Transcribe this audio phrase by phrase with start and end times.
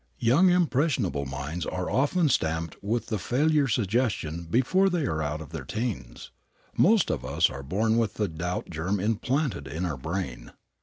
[0.17, 5.51] Young impressionable minds are often stamped with the failure suggestion before they are out of
[5.51, 6.31] their teens.
[6.75, 10.53] Most of us are born with the doubt germ implanted in our brain.